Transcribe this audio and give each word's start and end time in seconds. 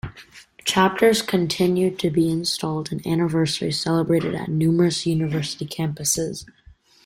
Chapters 0.65 1.21
continue 1.21 1.95
to 1.97 2.09
be 2.09 2.31
installed 2.31 2.91
and 2.91 3.05
anniversaries 3.05 3.79
celebrated 3.79 4.33
at 4.33 4.49
numerous 4.49 5.05
university 5.05 5.67
campuses. 5.67 6.43